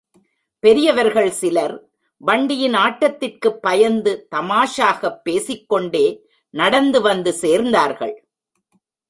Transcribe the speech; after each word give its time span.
பெரியவர்கள் 0.59 1.31
சிலர் 1.31 1.89
வண்டியின் 2.17 2.73
ஆட்டத்திற்குப் 2.73 3.61
பயந்து 3.61 4.27
தமாஷாகப் 4.35 5.21
பேசிக்கொண்டே 5.23 6.27
நடந்து 6.49 7.01
வந்து 7.01 7.35
சேர்ந்தார்கள். 7.41 8.15